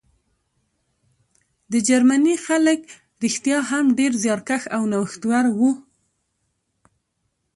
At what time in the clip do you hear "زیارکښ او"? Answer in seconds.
4.23-4.81